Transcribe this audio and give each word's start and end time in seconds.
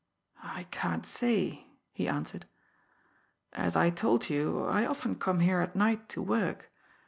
"I 0.41 0.63
can't 0.71 1.05
say," 1.05 1.67
he 1.93 2.07
answered. 2.07 2.47
"As 3.53 3.75
I 3.75 3.91
told 3.91 4.31
you, 4.31 4.65
I 4.65 4.83
often 4.83 5.13
come 5.13 5.41
here 5.41 5.59
at 5.61 5.75
night 5.75 6.09
to 6.09 6.23
work. 6.23 6.71